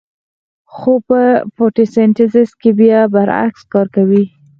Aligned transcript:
خو 0.73 0.91
په 1.07 1.21
فتوسنتیز 1.55 2.49
کې 2.61 2.69
بیا 2.79 2.99
برعکس 3.13 3.61
کار 3.73 3.87
کوي 3.95 4.23